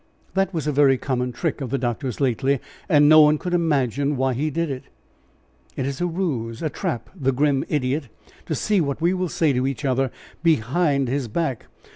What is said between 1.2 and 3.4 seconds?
trick of the doctor's lately, and no one